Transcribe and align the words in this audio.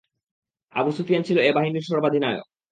Abu 0.75 0.89
Sufyan 0.91 1.21
ছিল 1.23 1.37
এ 1.39 1.49
বাহিনীর 1.55 1.87
সর্বাধিনায়ক। 1.89 2.47